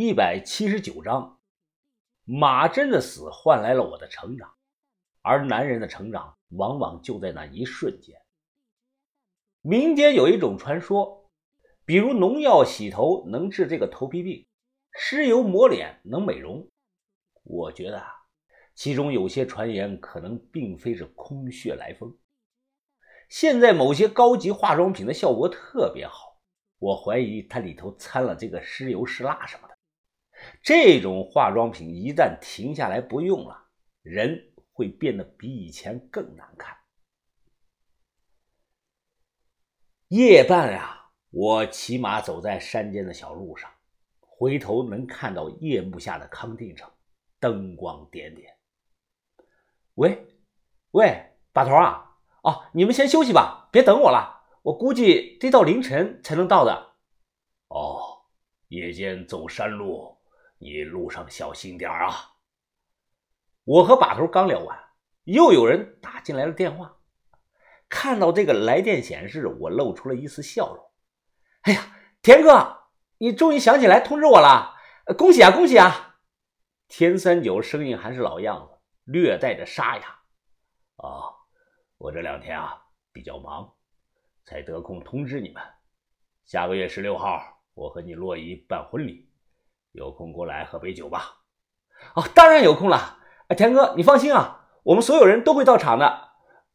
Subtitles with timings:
[0.00, 1.40] 一百七十九章，
[2.22, 4.54] 马真的死换来了我的成长，
[5.22, 8.16] 而男人的成长往往就在那一瞬间。
[9.60, 11.28] 民间有一种传说，
[11.84, 14.46] 比如农药洗头能治这个头皮病，
[14.92, 16.70] 尸油抹脸能美容。
[17.42, 18.06] 我觉得啊，
[18.76, 22.16] 其中有些传言可能并非是空穴来风。
[23.28, 26.40] 现在某些高级化妆品的效果特别好，
[26.78, 29.76] 我怀疑它里头掺了这个尸油、尸蜡什么的。
[30.62, 33.66] 这种化妆品一旦停下来不用了，
[34.02, 36.76] 人会变得比以前更难看。
[40.08, 43.70] 夜半啊，我骑马走在山间的小路上，
[44.20, 46.90] 回头能看到夜幕下的康定城，
[47.38, 48.56] 灯光点点。
[49.94, 50.26] 喂，
[50.92, 52.16] 喂，把头啊！
[52.42, 56.94] 哦，你们先休息吧，别等我了，我估计得到凌晨才能到的。
[57.68, 58.22] 哦，
[58.68, 60.17] 夜间走山路。
[60.58, 62.34] 你路上小心点啊！
[63.64, 64.78] 我和把头刚聊完，
[65.24, 66.96] 又有人打进来了电话。
[67.88, 70.84] 看到这个来电显示，我露出了一丝笑容。
[71.62, 74.74] 哎呀，田哥，你终于想起来通知我了，
[75.16, 76.20] 恭喜啊，恭喜啊！
[76.88, 80.20] 田三九声音还是老样子，略带着沙哑。
[80.96, 81.32] 啊，
[81.98, 83.74] 我这两天啊比较忙，
[84.44, 85.62] 才得空通知你们。
[86.44, 89.27] 下个月十六号，我和你洛伊办婚礼。
[89.98, 91.40] 有空过来喝杯酒吧。
[92.14, 93.18] 哦，当然有空了。
[93.56, 96.30] 田哥，你放心啊，我们所有人都会到场的。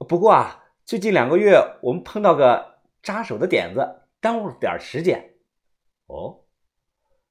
[0.10, 5.36] 不过啊，最近两个月我们碰到个扎手的点子，耽误了点时间。
[6.08, 6.44] 哦，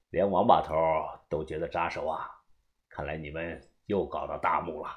[0.08, 0.74] 连王把头
[1.28, 2.26] 都觉得扎手啊？
[2.88, 4.88] 看来你们又搞到大幕了。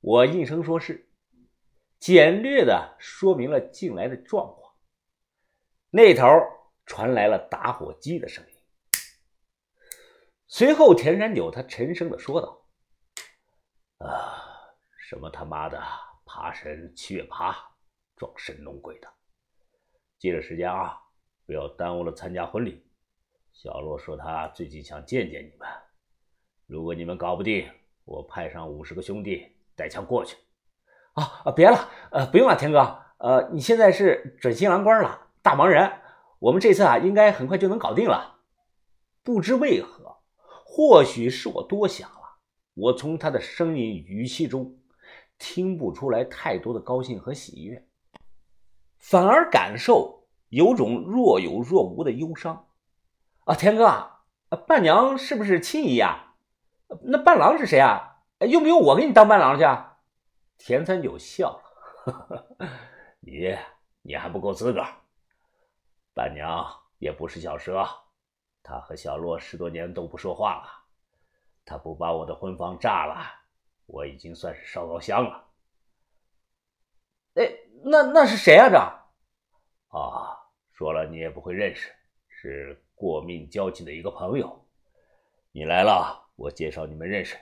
[0.00, 1.08] 我应声说是，
[1.98, 4.74] 简略的说明了进来的状况。
[5.90, 6.26] 那头
[6.84, 8.57] 传来了打火机的声音。
[10.50, 12.58] 随后，田山九他沉声的说道
[14.00, 14.42] ：“啊，
[14.96, 15.78] 什么他妈的
[16.24, 17.54] 爬神七月爬，
[18.16, 19.06] 装神弄鬼的！
[20.18, 20.98] 记着时间啊，
[21.44, 22.82] 不要耽误了参加婚礼。
[23.52, 25.68] 小洛说他最近想见见你们，
[26.66, 27.70] 如果你们搞不定，
[28.06, 30.38] 我派上五十个兄弟带枪过去。
[31.12, 35.92] 啊啊，别了，呃，不用了，田哥，呃，你现在是准新郎官了，大忙人，
[36.38, 38.40] 我们这次啊，应该很快就能搞定了。
[39.22, 39.97] 不知为何。”
[40.78, 42.38] 或许是我多想了，
[42.74, 44.78] 我从他的声音语气中
[45.36, 47.84] 听不出来太多的高兴和喜悦，
[48.96, 52.68] 反而感受有种若有若无的忧伤。
[53.40, 54.08] 啊，田哥，
[54.68, 56.36] 伴娘是不是亲姨呀？
[57.02, 58.22] 那伴郎是谁啊？
[58.48, 59.64] 用不用我给你当伴郎去？
[60.58, 61.60] 田三九笑
[62.06, 62.56] 了，
[63.18, 63.52] 你
[64.02, 64.84] 你还不够资格。
[66.14, 66.64] 伴娘
[66.98, 67.84] 也不是小蛇。
[68.68, 70.68] 他和小洛十多年都不说话了，
[71.64, 73.16] 他不把我的婚房炸了，
[73.86, 75.48] 我已经算是烧高香了。
[77.36, 77.50] 哎，
[77.82, 78.68] 那那是谁啊？
[78.68, 78.76] 这
[79.96, 80.36] 啊，
[80.72, 81.90] 说了你也不会认识，
[82.28, 84.68] 是过命交情的一个朋友。
[85.50, 87.38] 你来了，我介绍你们认识。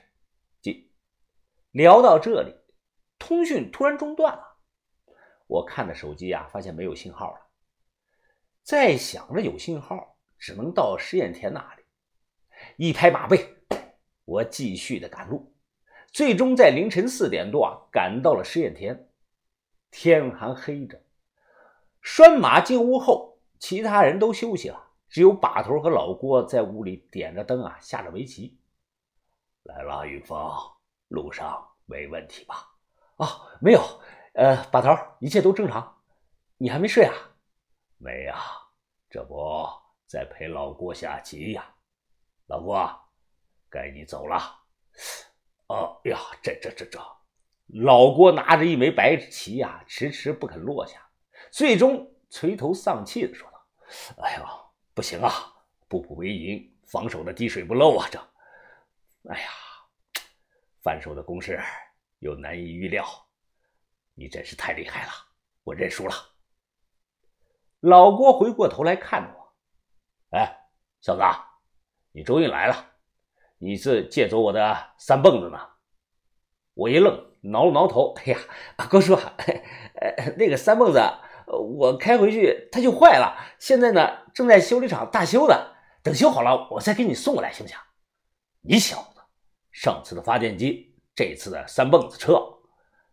[0.61, 0.89] 这
[1.71, 2.55] 聊到这里，
[3.19, 4.57] 通讯突然中断了。
[5.47, 7.41] 我看着手机啊，发现没有信号了。
[8.63, 10.16] 再想着有信号。
[10.37, 11.83] 只能到试验田那里，
[12.77, 13.55] 一拍马背，
[14.25, 15.53] 我继续的赶路，
[16.11, 19.09] 最终在凌晨四点多啊赶到了试验田。
[19.89, 21.01] 天还黑着，
[22.01, 28.59] 拴马进屋后，其他人都休息了，只有把头和老郭在屋里点着灯啊下着围棋。
[29.63, 30.51] 来了，云峰，
[31.07, 32.69] 路上没问题吧？
[33.15, 33.27] 啊，
[33.59, 33.81] 没有，
[34.33, 35.97] 呃，把头，一切都正常。
[36.57, 37.13] 你还没睡啊？
[37.97, 38.39] 没啊，
[39.09, 39.86] 这不。
[40.07, 41.75] 在陪老郭下棋呀，
[42.45, 42.89] 老郭，
[43.69, 44.37] 该你走了。
[45.67, 46.97] 哦呀，这这这这，
[47.67, 51.05] 老郭拿着一枚白棋呀，迟迟不肯落下，
[51.51, 53.67] 最终垂头丧气的说道
[54.23, 54.45] ：“哎呦，
[54.93, 55.29] 不行啊，
[55.89, 58.17] 步步为营，防守的滴水不漏啊，这，
[59.29, 59.49] 哎呀，
[60.81, 61.61] 反手的攻势
[62.19, 63.05] 又难以预料，
[64.13, 65.11] 你真是太厉害了，
[65.65, 66.15] 我认输了。”
[67.81, 69.46] 老郭回过头来看我。
[70.31, 70.57] 哎，
[70.99, 71.21] 小子，
[72.11, 72.75] 你终于来了！
[73.57, 75.57] 你是借走我的三蹦子呢？
[76.73, 78.13] 我一愣，挠了挠头。
[78.17, 78.37] 哎呀，
[78.89, 80.99] 郭叔，呃，那个三蹦子，
[81.47, 85.55] 我开回去它就坏了，现在呢正在修理厂大修呢，
[86.03, 87.77] 等修好了我再给你送过来，行不行？
[88.61, 89.21] 你小子，
[89.71, 92.33] 上次的发电机，这次的三蹦子车，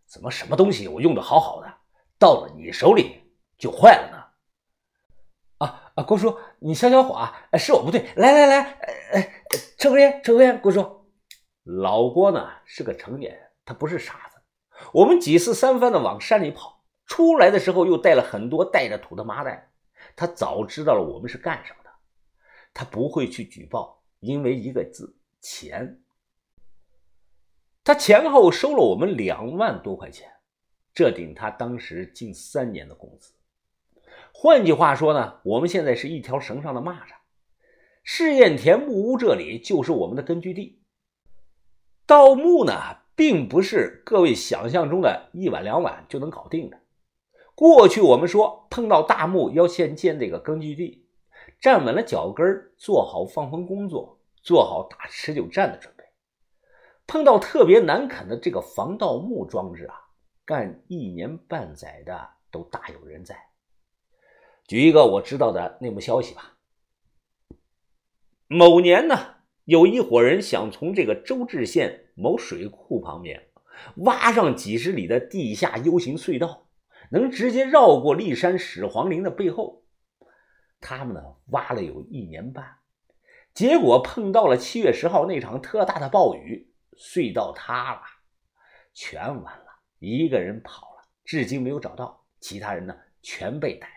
[0.04, 1.72] 怎么什么东西我用的好好的，
[2.18, 3.22] 到了你手里
[3.56, 4.13] 就坏了呢？
[5.94, 7.32] 啊，郭叔，你消消火啊！
[7.56, 8.62] 是我不对，来来来，
[9.12, 9.22] 呃，
[9.78, 11.06] 抽根烟，抽根烟，郭叔。
[11.62, 14.40] 老郭呢是个成年人，他不是傻子。
[14.92, 19.70] 我们几次三番的往山里跑，出来的时候又带了很多带着土的麻袋。
[20.16, 21.90] 他早知道了我们是干什么的，
[22.72, 26.00] 他不会去举报，因为一个字钱。
[27.84, 30.28] 他前后收了我们两万多块钱，
[30.92, 33.33] 这顶他当时近三年的工资。
[34.36, 37.14] 换句话说呢，我们现在是一条绳上的蚂蚱。
[38.02, 40.82] 试验田木屋这里就是我们的根据地。
[42.04, 42.72] 盗墓呢，
[43.14, 46.78] 并不是各位想象中的一晚两晚就能搞定的。
[47.54, 51.06] 过去我们说碰到大墓要先建这个根据地，
[51.60, 52.44] 站稳了脚跟
[52.76, 56.04] 做好放风工作，做好打持久战的准备。
[57.06, 59.94] 碰到特别难啃的这个防盗墓装置啊，
[60.44, 63.38] 干一年半载的都大有人在。
[64.66, 66.56] 举一个我知道的内幕消息吧。
[68.46, 73.48] 某年呢，有一伙人想从这个周至县某水库旁边
[73.96, 76.66] 挖上几十里的地下 U 型隧道，
[77.10, 79.84] 能直接绕过骊山始皇陵的背后。
[80.80, 82.78] 他们呢挖了有一年半，
[83.52, 88.00] 结果碰到了七月十号那场特大的暴雨，隧道塌了，
[88.92, 89.64] 全完了。
[89.98, 93.88] 一个人跑了，至今没有找到，其他人呢全被逮。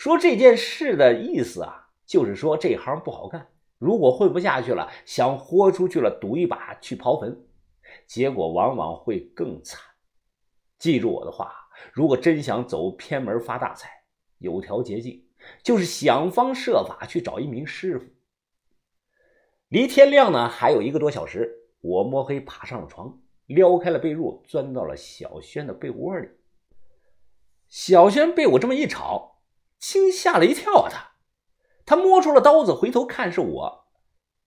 [0.00, 7.38] 说这件事的意思啊，就是说这行不好干，如果混不下去了，想豁出去了，赌一把去刨坟，
[8.06, 9.78] 结果往往会更惨。
[10.78, 11.54] 记住我的话，
[11.92, 13.90] 如果真想走偏门发大财，
[14.38, 15.22] 有条捷径，
[15.62, 18.06] 就是想方设法去找一名师傅。
[19.68, 26.26] 离天亮呢还有一个多小时，我摸黑爬上了床，撩开了被褥，钻到了小轩的被窝里。
[27.68, 29.36] 小轩被我这么一吵。
[29.80, 30.90] 惊吓了一跳啊！
[30.90, 33.88] 他，他摸出了刀子，回头看是我，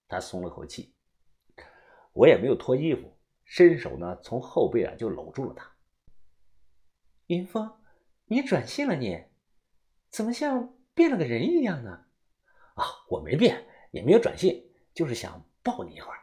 [0.07, 0.95] 他松了口气。
[2.13, 5.69] 我也没有脱衣服，伸手呢，从后背啊就搂住了他。
[7.25, 7.75] 云峰，
[8.25, 9.25] 你转性了，你
[10.09, 12.06] 怎么像变了个人一样呢？
[12.75, 16.19] 啊，我没变，也没有转性，就是想抱你一会儿。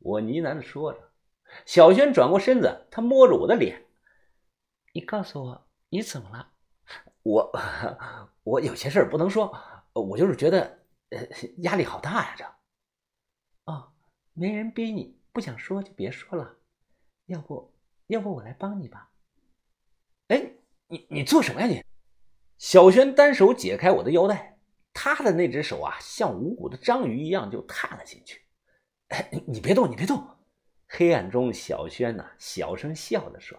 [0.00, 1.12] 我呢喃的说着。
[1.66, 3.86] 小轩转过身子，他摸着我的脸，
[4.92, 6.52] 你告诉我，你怎么了？
[7.22, 7.52] 我。
[8.42, 9.54] 我有些事儿不能说，
[9.92, 10.78] 我就是觉得，
[11.10, 11.18] 呃，
[11.58, 12.44] 压力好大呀，这。
[13.66, 13.92] 哦，
[14.32, 16.56] 没人逼你，不想说就别说了。
[17.26, 17.72] 要不，
[18.08, 19.10] 要不我来帮你吧。
[20.28, 20.52] 哎，
[20.88, 21.84] 你你做什么呀你？
[22.58, 24.58] 小轩单手解开我的腰带，
[24.92, 28.42] 他的那只手啊，像无骨的章鱼一样就探了进去。
[29.08, 30.26] 哎，你别动，你别动。
[30.88, 33.56] 黑暗中，小轩呐，小声笑着说：“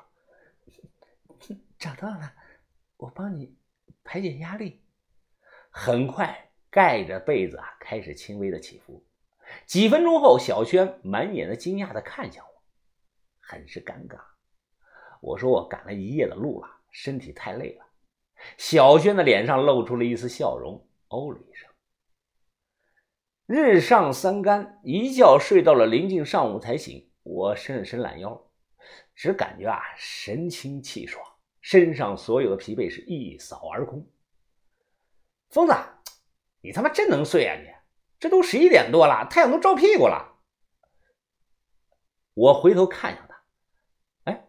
[1.79, 2.33] 找到了，
[3.01, 3.57] 我帮你。”
[4.03, 4.81] 排解压力，
[5.69, 9.05] 很快盖着被子啊，开始轻微的起伏。
[9.65, 12.63] 几分钟后，小轩满眼的惊讶的看向我，
[13.39, 14.19] 很是尴尬。
[15.21, 17.85] 我说我赶了一夜的路了，身体太累了。
[18.57, 21.69] 小轩的脸上露出了一丝笑容，哦了一声。
[23.45, 27.07] 日上三竿，一觉睡到了临近上午才醒。
[27.21, 28.49] 我伸了伸懒腰，
[29.13, 31.23] 只感觉啊，神清气爽。
[31.61, 34.05] 身上所有的疲惫是一扫而空。
[35.49, 35.73] 疯子，
[36.61, 37.55] 你他妈真能睡啊！
[37.55, 37.67] 你
[38.19, 40.39] 这都十一点多了，太阳都照屁股了。
[42.33, 43.43] 我回头看向他，
[44.25, 44.47] 哎，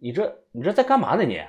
[0.00, 1.24] 你这你这在干嘛呢？
[1.24, 1.40] 你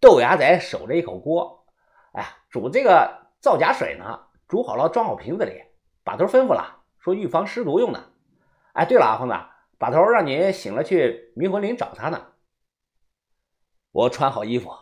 [0.00, 1.66] 豆芽仔守着一口锅，
[2.12, 4.26] 哎，煮这个造假水呢。
[4.46, 5.62] 煮好了，装好瓶子里。
[6.04, 8.12] 把头吩咐了，说预防尸毒用的。
[8.74, 9.34] 哎，对了啊，疯子，
[9.78, 12.33] 把头让你醒了去迷魂林找他呢。
[13.94, 14.72] 我穿好衣服，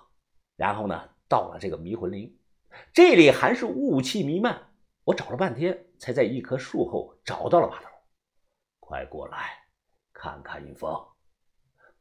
[0.57, 2.35] 然后呢，到了这个迷魂林，
[2.95, 4.71] 这里还是雾气弥漫。
[5.04, 7.88] 我找了半天，才在一棵树后找到了把头。
[8.81, 9.50] 快过来，
[10.14, 10.90] 看看云峰。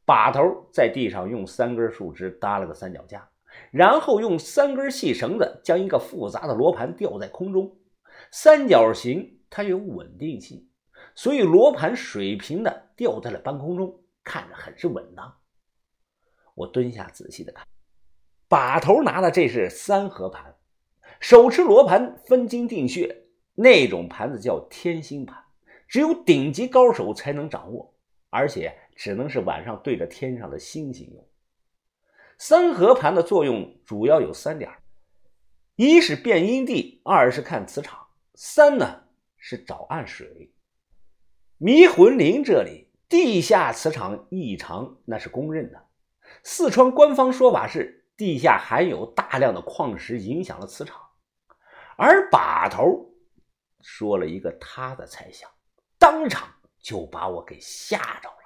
[0.06, 3.28] 把头在地上用三根树枝搭了个三脚架，
[3.70, 7.76] 然后用三根细绳子将一个复杂的罗盘吊在空中。
[8.30, 10.66] 三角形它有稳定性，
[11.14, 15.36] 所以罗盘水平的吊在了半空中，看着很是稳当。
[16.54, 17.66] 我蹲下仔细的看，
[18.48, 20.54] 把头拿的这是三合盘，
[21.20, 25.42] 手持罗盘分金定穴，那种盘子叫天星盘，
[25.88, 27.94] 只有顶级高手才能掌握，
[28.30, 31.28] 而且只能是晚上对着天上的星星用。
[32.38, 34.70] 三合盘的作用主要有三点：
[35.76, 39.04] 一是变阴地，二是看磁场，三呢
[39.36, 40.52] 是找暗水。
[41.56, 45.86] 迷魂林这里地下磁场异常，那是公认的。
[46.42, 51.00] 四川官方说法是地下含有大量的矿石，影响了磁场。
[51.96, 53.10] 而把头
[53.80, 55.50] 说了一个他的猜想，
[55.98, 56.48] 当场
[56.80, 58.41] 就把我给吓着了。